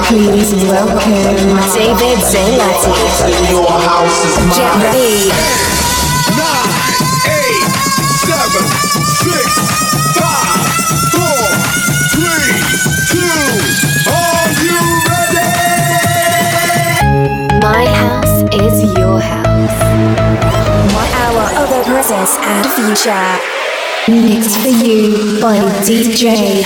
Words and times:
please 0.06 0.52
welcome 0.66 1.14
David 1.74 2.20
Zanellati. 2.20 2.94
Your. 3.50 4.12
Jet 4.54 4.76
B. 4.92 4.96
Nine, 6.36 6.74
eight, 7.32 7.64
seven, 8.28 8.66
six. 9.24 9.49
is 18.54 18.82
your 18.98 19.20
house. 19.20 19.80
One 20.94 21.12
hour 21.22 21.46
of 21.62 21.70
the 21.70 21.82
present 21.86 22.30
and 22.46 22.66
future. 22.76 23.30
Mixed 24.08 24.58
for 24.60 24.70
you 24.70 25.40
by 25.42 25.60
DJ 25.86 26.64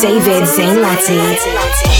David 0.00 0.44
Zanellati. 0.44 1.95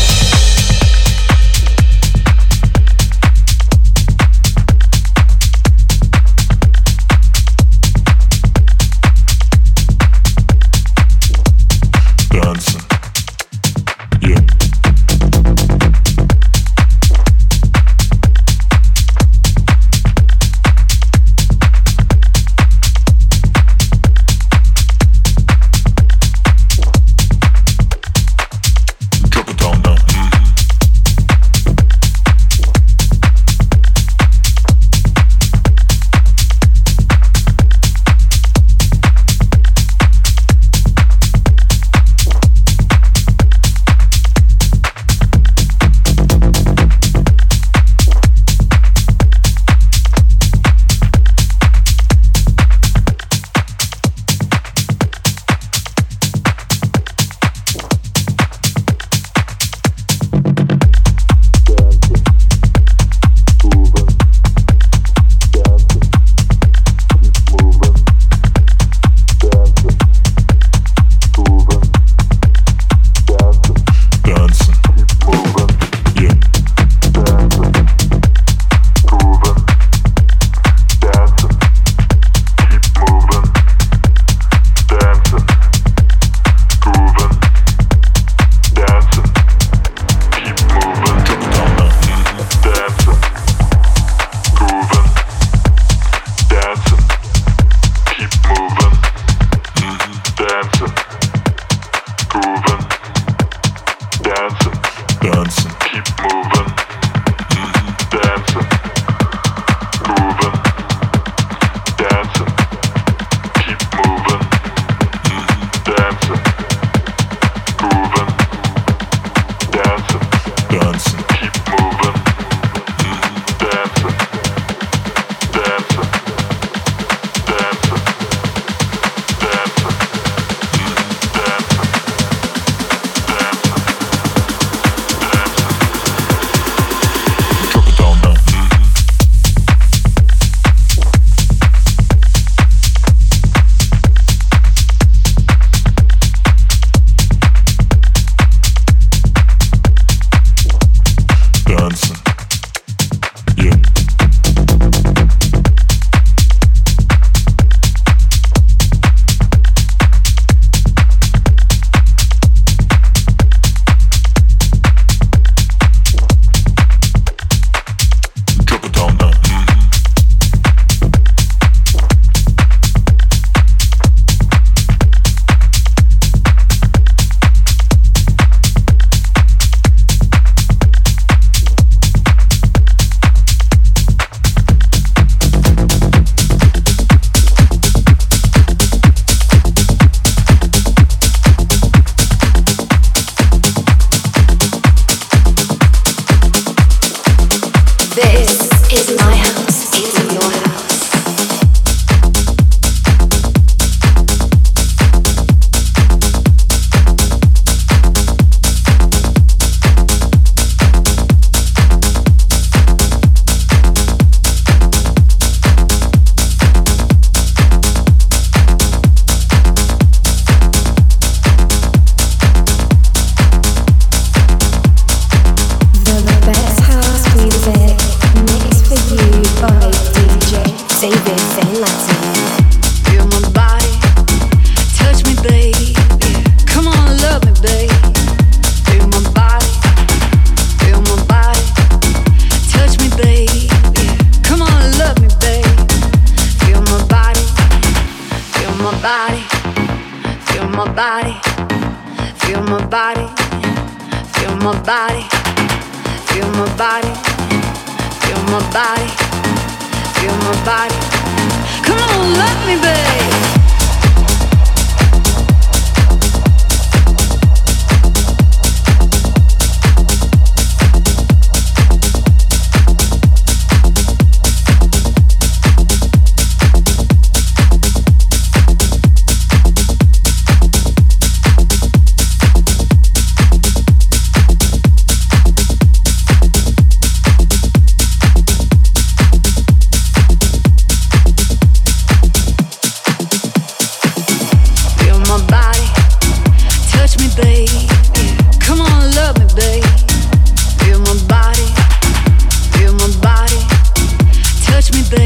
Sex 305.06 305.22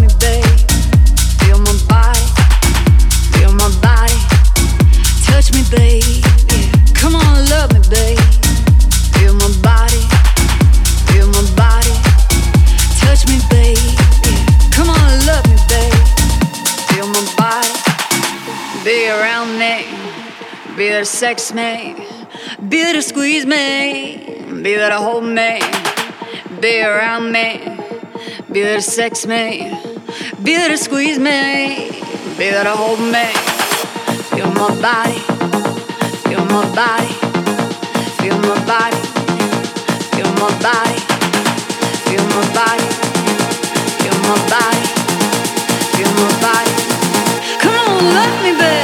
me, 0.00 0.08
babe. 0.20 0.44
Feel 1.40 1.58
my 1.58 1.74
body, 1.88 2.20
feel 3.32 3.52
my 3.52 3.68
body, 3.80 4.18
touch 5.26 5.52
me, 5.52 5.62
babe, 5.70 6.24
come 6.94 7.14
on, 7.14 7.48
love 7.50 7.72
me, 7.72 7.80
babe. 7.90 8.18
Feel 9.14 9.34
my 9.34 9.48
body, 9.62 10.00
feel 11.08 11.26
my 11.28 11.42
body, 11.56 11.94
touch 13.00 13.26
me, 13.28 13.38
babe. 13.50 13.78
Come 14.72 14.88
on, 14.88 15.26
love 15.26 15.44
me, 15.48 15.56
babe. 15.68 16.06
Feel 16.90 17.06
my 17.08 17.24
body, 17.36 17.72
Be 18.84 19.08
around 19.08 19.58
me. 19.58 19.84
Be 20.76 20.88
there 20.88 21.00
to 21.00 21.04
sex 21.04 21.52
me. 21.52 21.94
be 22.68 22.82
there 22.82 22.94
to 22.94 23.02
squeeze 23.02 23.44
me, 23.44 24.16
be 24.62 24.74
there 24.76 24.88
to 24.88 24.96
hold 24.96 25.24
me, 25.24 25.60
be 26.60 26.80
around 26.82 27.30
me, 27.30 27.60
be 28.52 28.60
there 28.60 28.76
to 28.76 28.82
sex 28.82 29.26
me, 29.26 29.70
be 30.42 30.56
there 30.56 30.68
to 30.68 30.76
squeeze 30.76 31.18
me, 31.18 31.90
be 32.36 32.50
there 32.50 32.64
to 32.64 32.70
hold 32.70 33.00
me. 33.00 33.32
Feel 34.28 34.50
my 34.52 34.68
body, 34.80 35.18
feel 36.28 36.44
my 36.44 36.64
body, 36.74 37.12
feel 38.20 38.36
my 38.40 38.58
body, 38.66 39.00
feel 40.12 40.28
my 40.34 40.50
body, 40.60 41.00
feel 42.04 42.24
my 42.28 42.44
body, 42.52 42.88
feel 43.96 44.18
my 44.20 44.36
body, 44.52 44.86
feel 45.96 46.12
my 46.20 46.30
body. 46.42 46.74
Come 47.58 47.74
on, 47.74 48.14
love 48.14 48.42
me, 48.42 48.52
babe. 48.58 48.81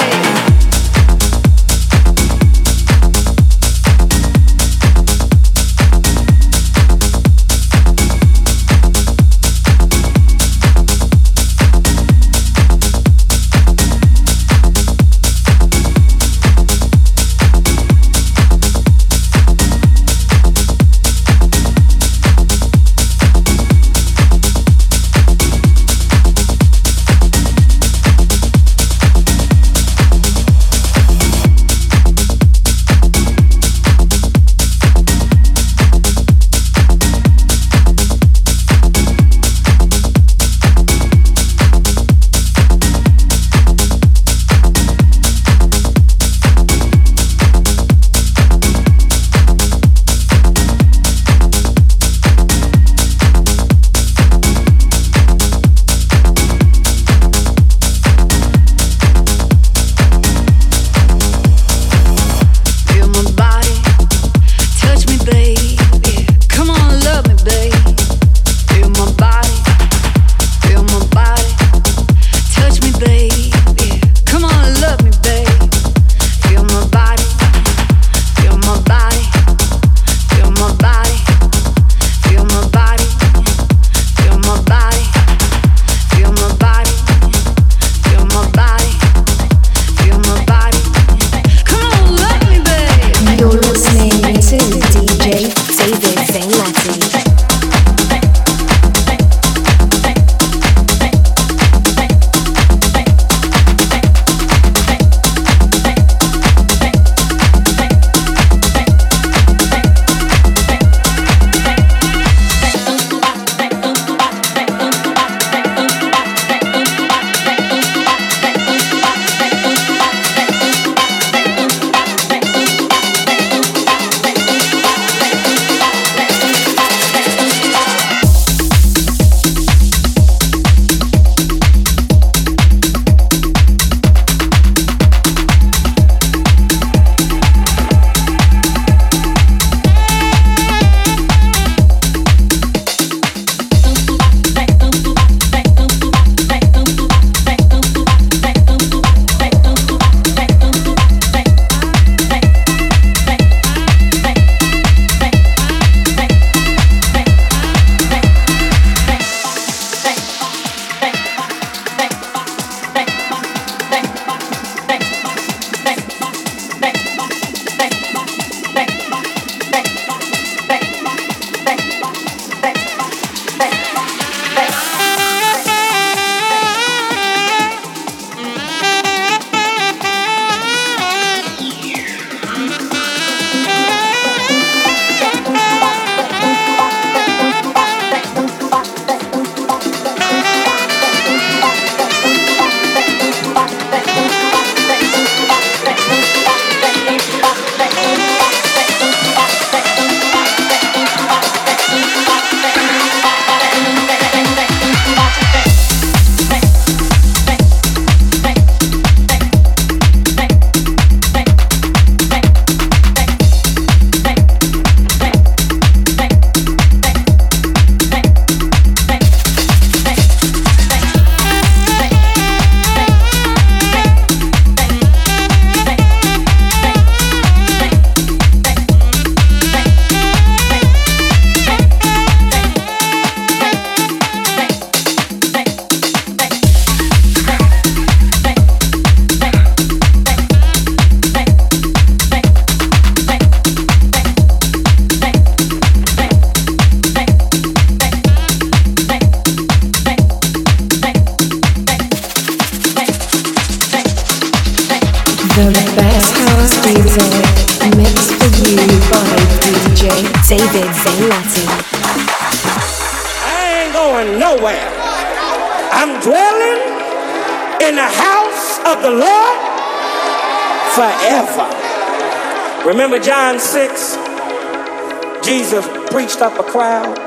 stop 276.39 276.61
a 276.61 276.71
crowd. 276.71 277.19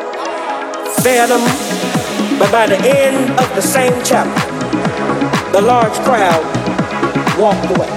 fed 1.03 1.27
them, 1.27 1.44
but 2.39 2.50
by 2.50 2.65
the 2.65 2.80
end 2.80 3.30
of 3.41 3.48
the 3.56 3.62
same 3.62 3.91
chapter, 4.06 4.39
the 5.51 5.60
large 5.60 5.91
crowd 6.08 6.39
walked 7.36 7.68
away. 7.75 7.91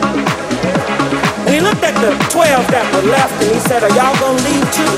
And 1.46 1.54
he 1.54 1.60
looked 1.60 1.86
at 1.86 1.94
the 2.02 2.10
twelve 2.34 2.66
that 2.74 2.82
were 2.90 3.06
left 3.06 3.30
and 3.46 3.54
he 3.54 3.60
said, 3.62 3.86
Are 3.86 3.94
y'all 3.94 4.10
gonna 4.18 4.42
leave 4.42 4.66
too? 4.74 4.94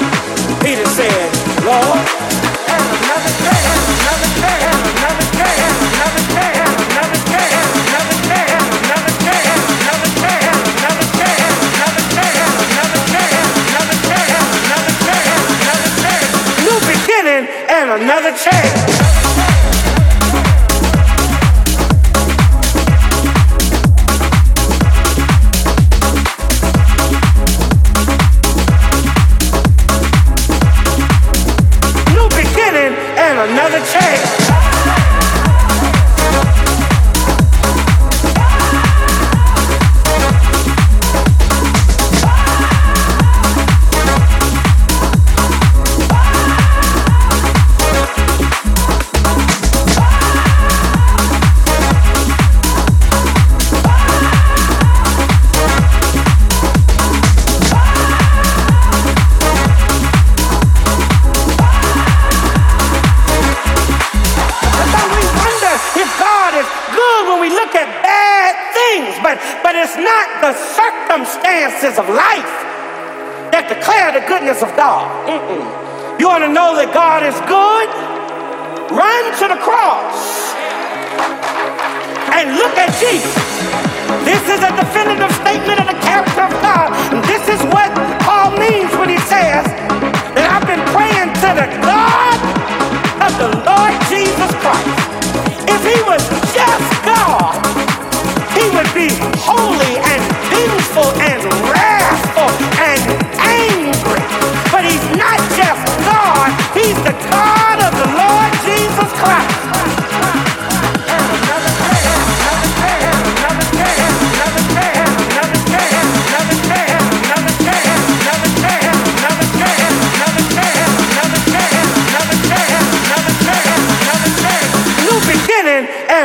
Peter 0.65 0.89
said, 0.97 1.29
Lord, 1.69 2.01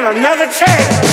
another 0.06 0.48
chance. 0.48 1.11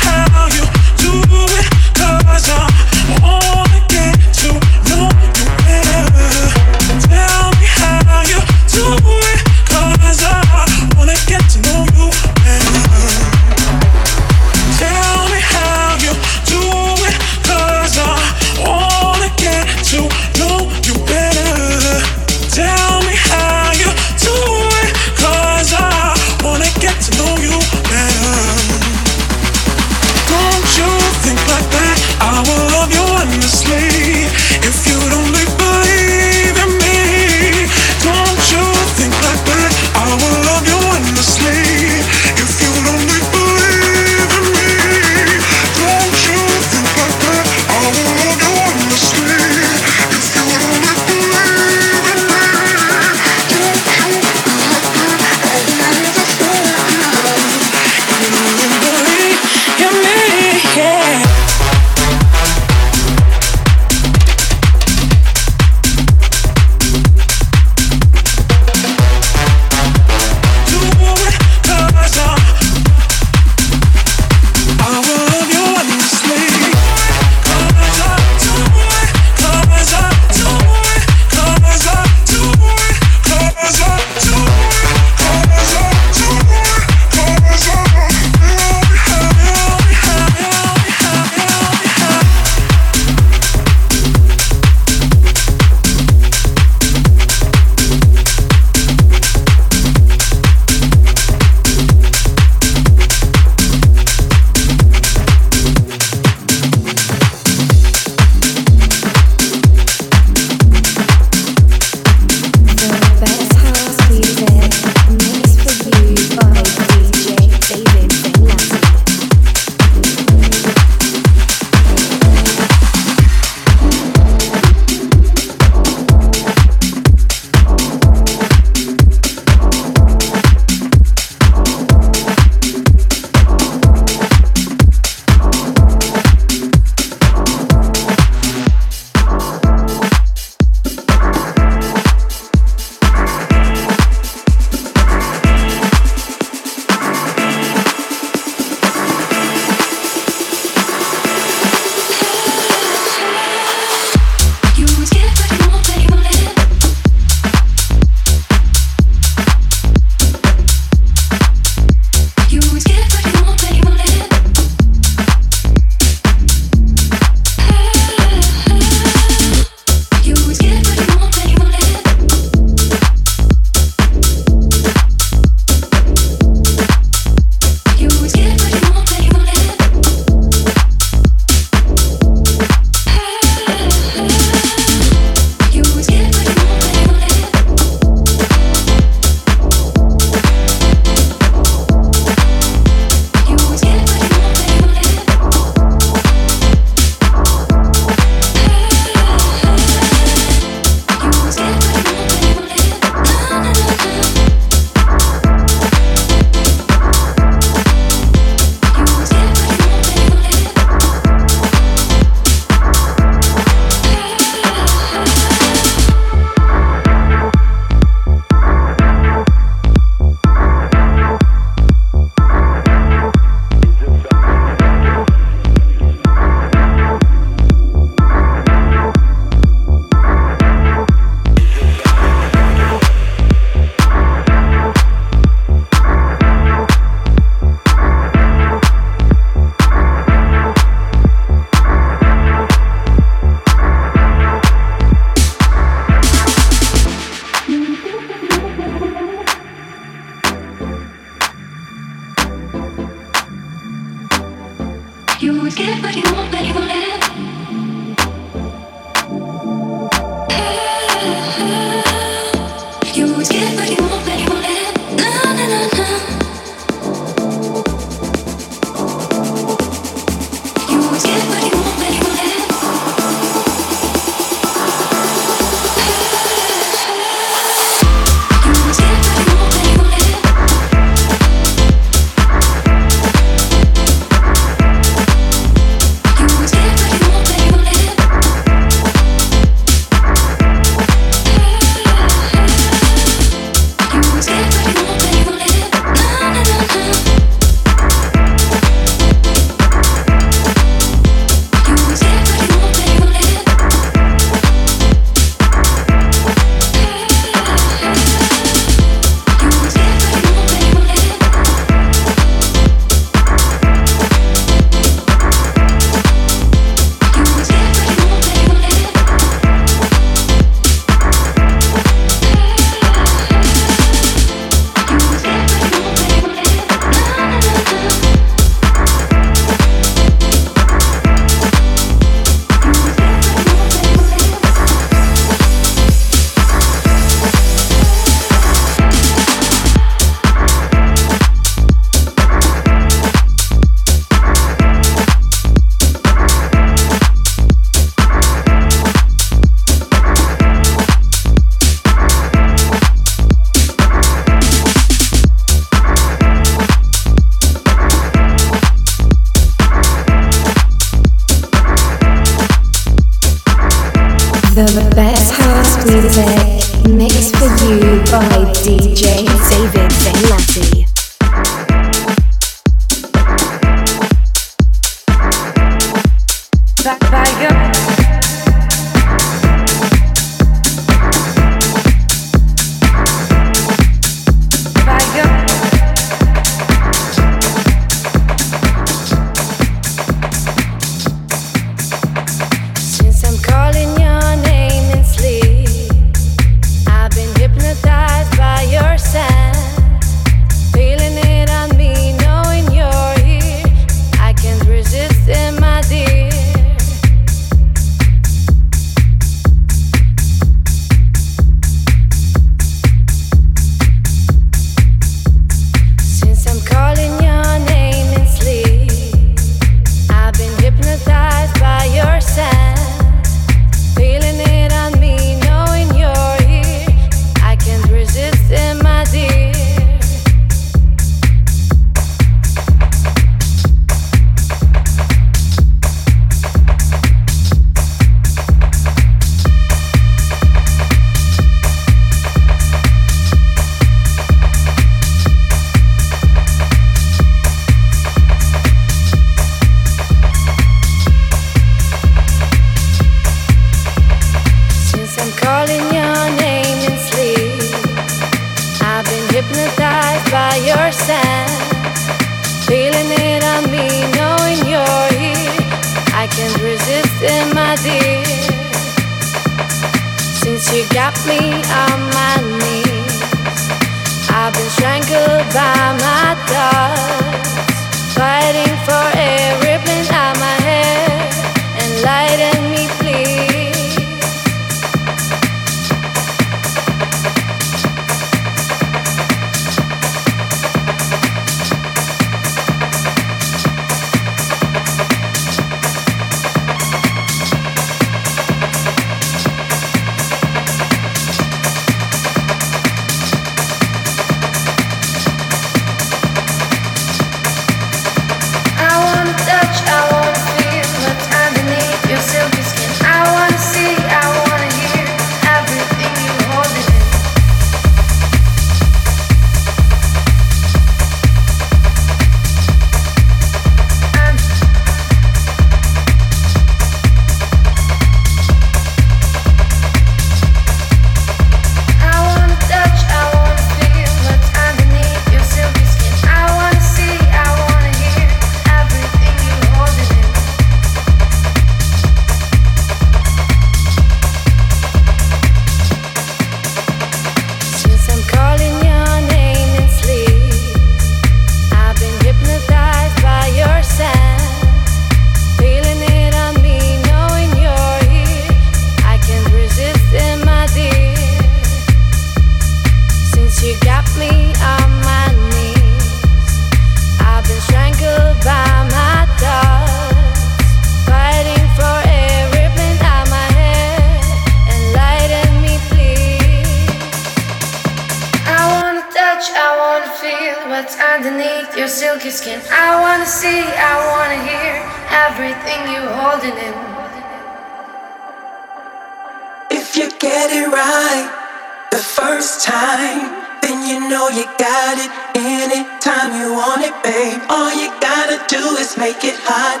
make 599.28 599.44
it 599.44 599.60
hot. 599.60 600.00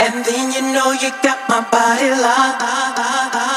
And 0.00 0.24
then 0.24 0.52
you 0.54 0.62
know 0.72 0.92
you 0.92 1.10
got 1.22 1.44
my 1.48 1.60
body 1.60 2.08
locked. 2.24 3.51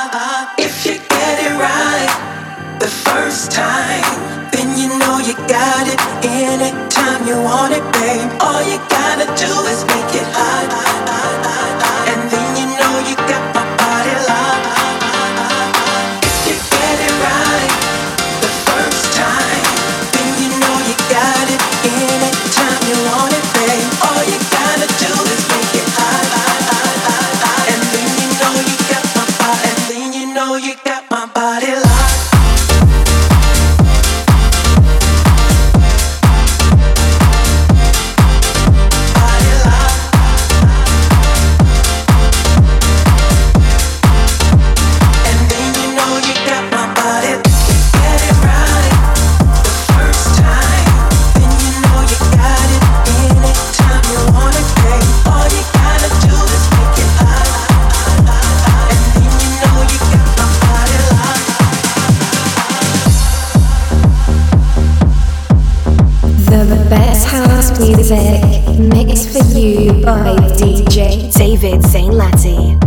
House 67.68 67.80
music 67.80 68.78
mixed 68.78 69.32
for 69.32 69.58
you 69.58 69.94
by 69.94 70.36
DJ 70.56 71.34
David 71.34 71.82
Zanellati. 71.82 72.85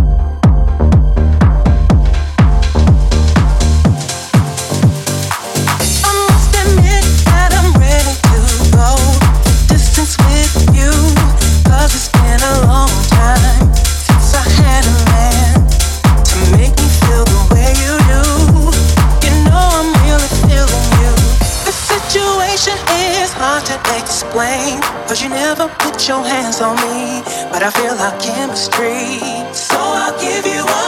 your 26.09 26.25
hands 26.25 26.61
on 26.62 26.75
me, 26.77 27.23
but 27.53 27.62
I 27.62 27.71
feel 27.71 27.92
our 27.92 28.18
chemistry. 28.18 29.21
So 29.53 29.77
I'll 29.79 30.18
give 30.18 30.47
you. 30.47 30.88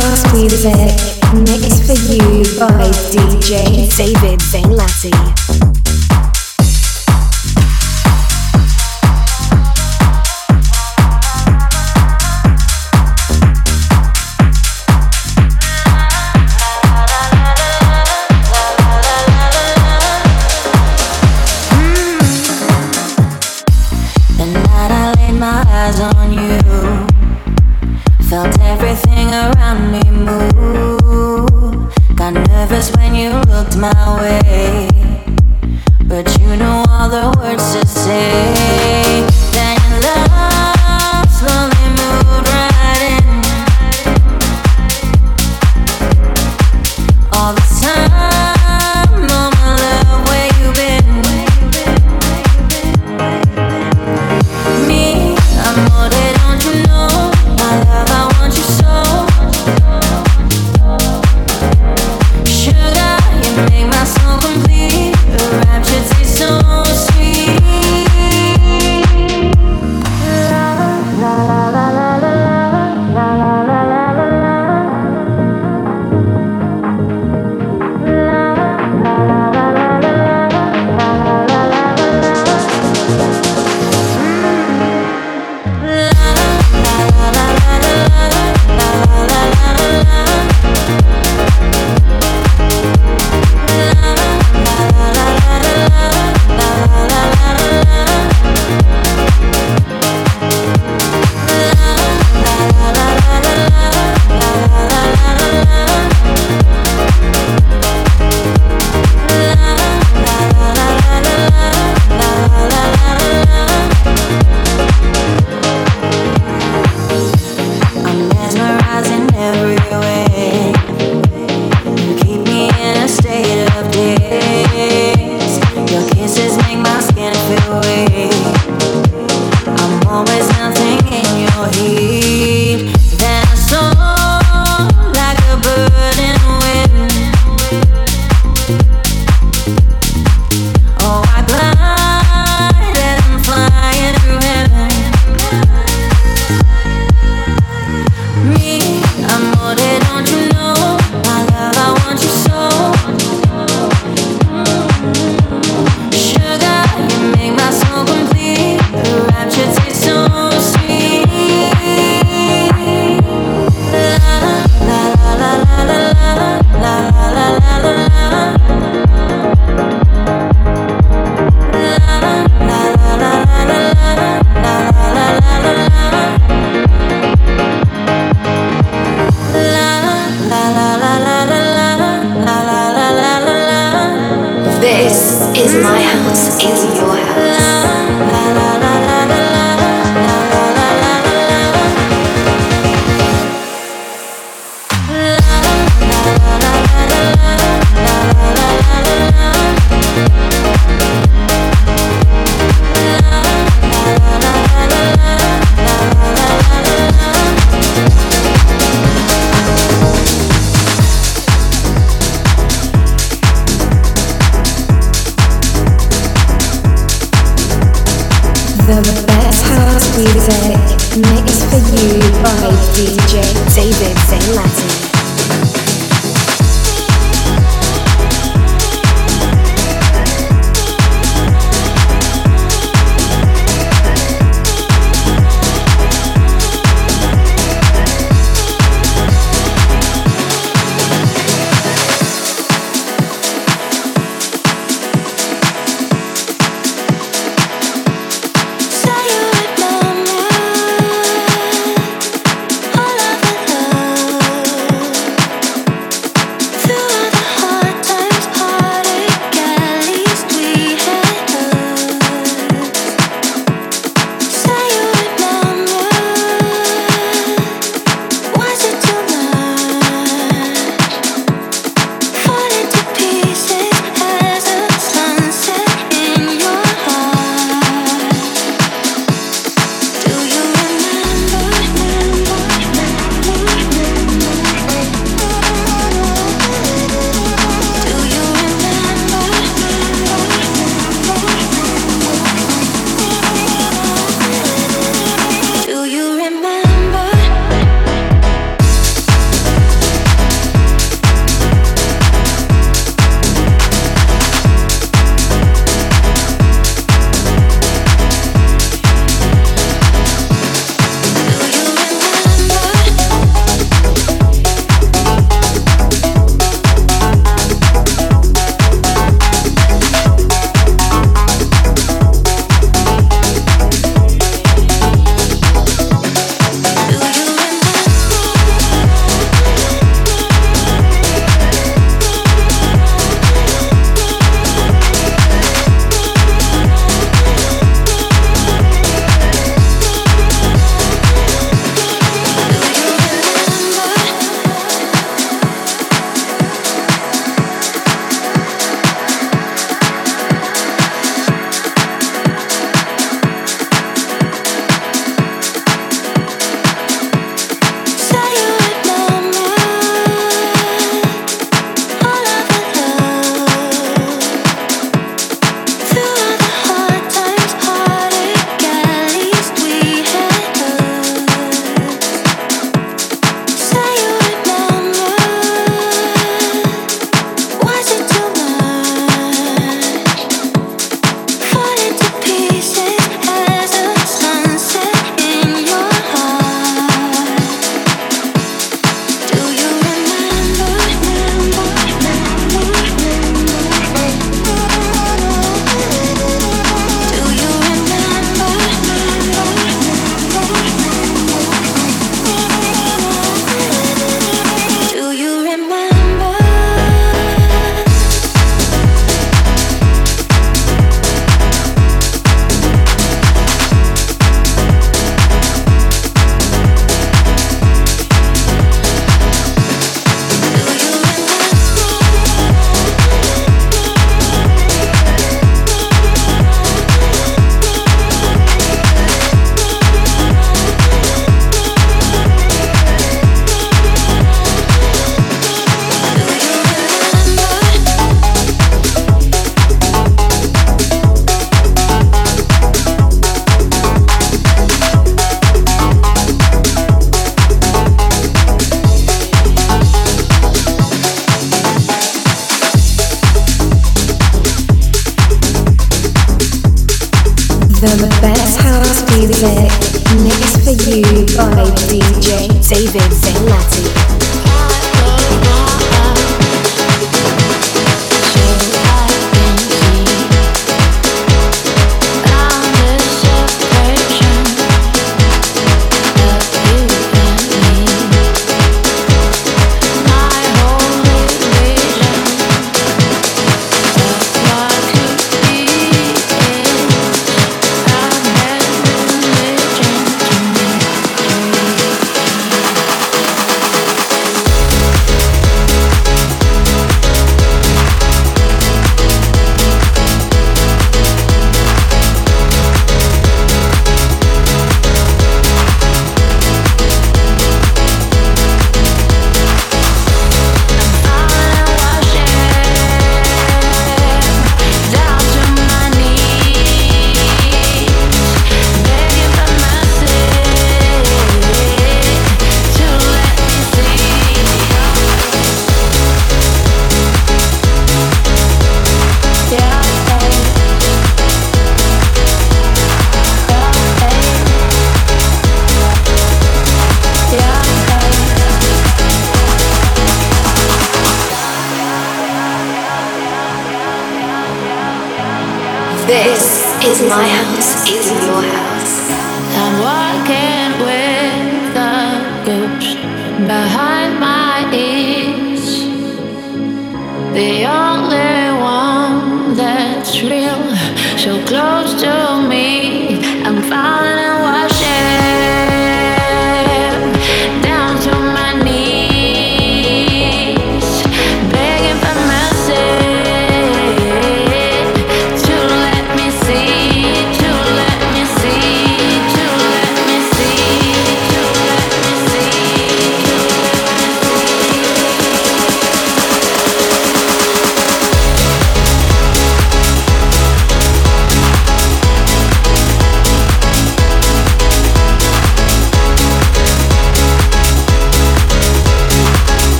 Podcast 0.00 0.32
music 0.32 0.96
mixed 1.44 1.84
for 1.84 1.92
you 2.10 2.42
by 2.58 2.88
DJ 3.12 3.94
David 3.98 4.40
Zanellati. 4.40 5.69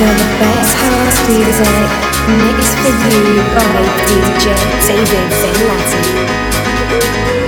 feel 0.00 0.14
the 0.16 0.30
best. 0.40 0.72
House 0.80 1.20
music 1.28 1.90
mixed 2.40 2.76
for 2.80 2.92
you. 3.04 3.36
By 3.54 3.84
DJ 4.08 4.46
David 4.86 5.28
Bin 5.42 7.39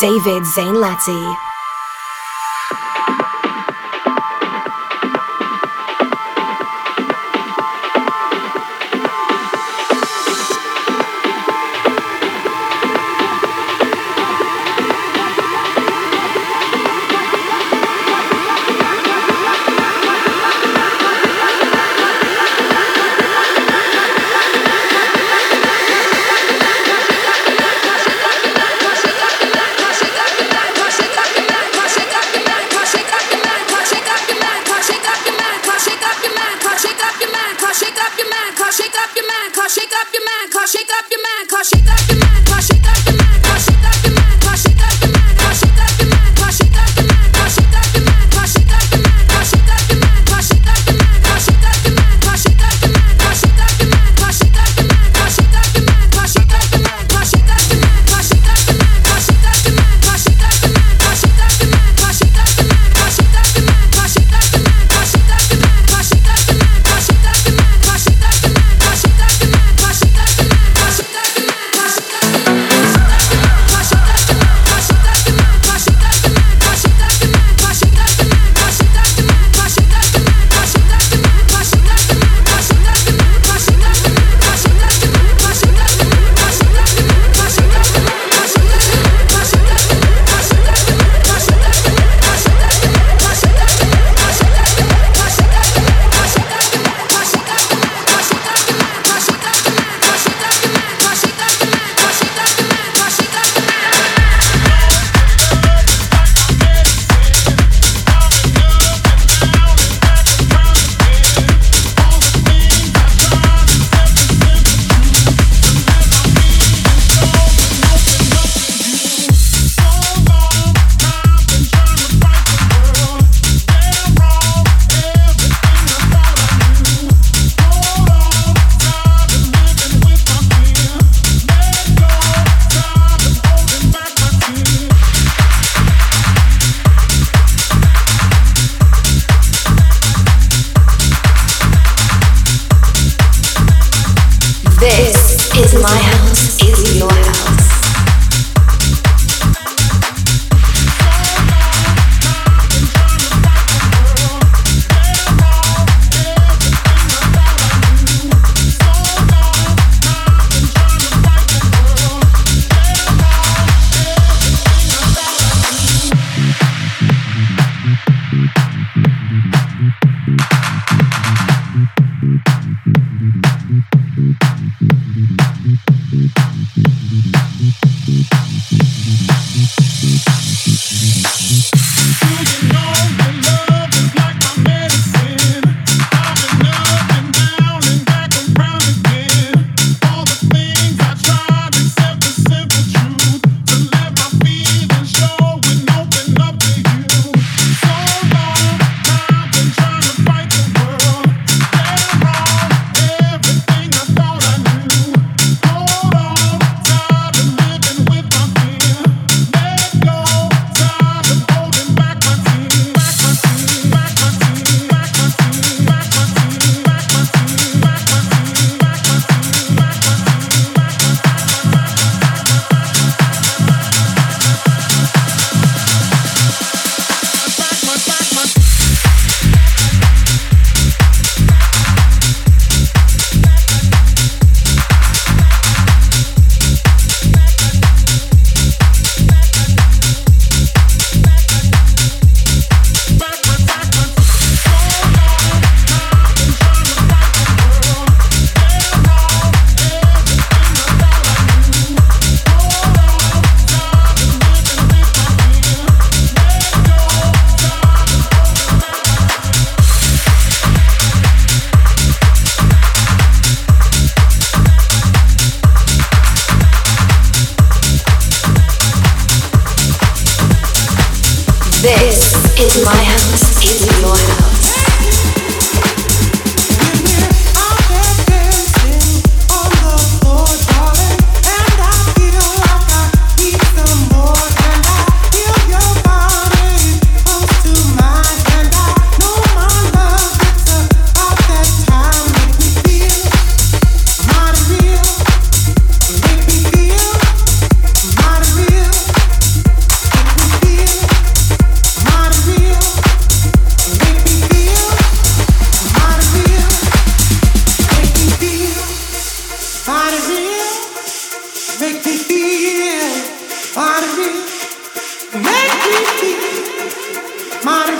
David 0.00 0.44
Zanellati. 0.44 1.53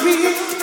here. 0.05 0.54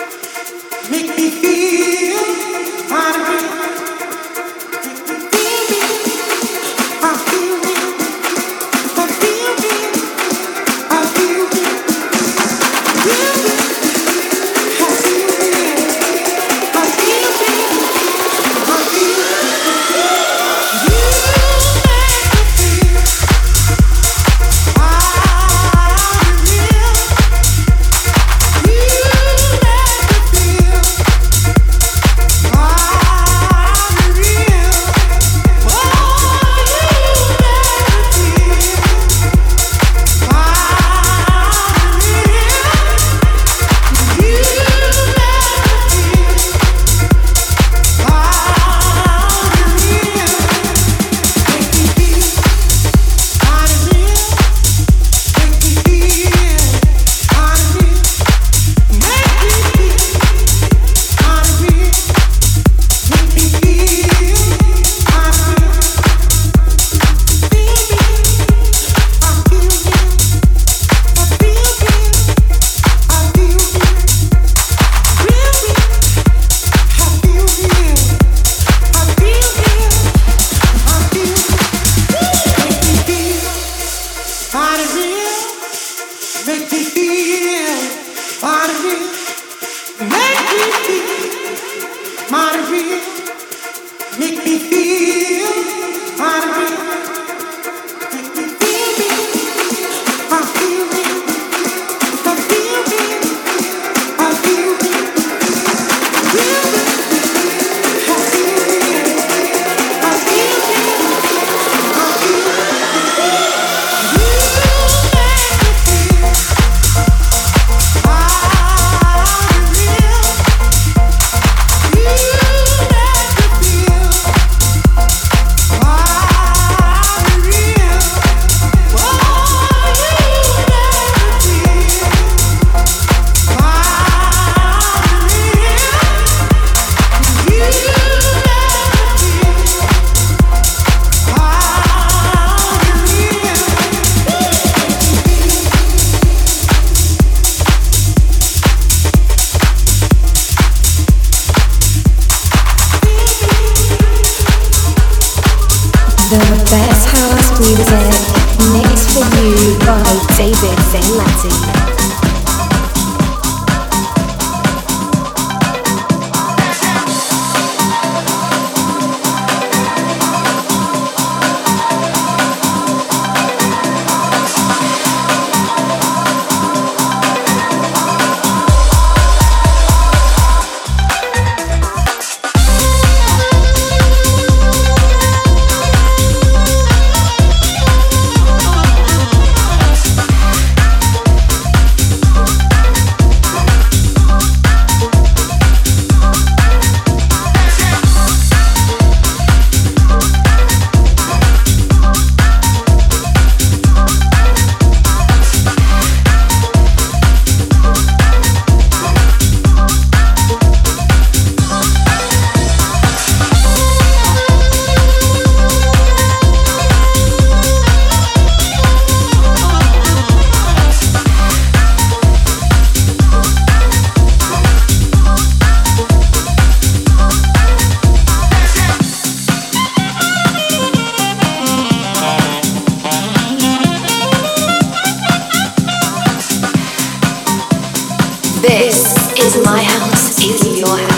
house 239.82 240.44
is 240.44 240.78
your 240.78 240.98
house. 240.98 241.11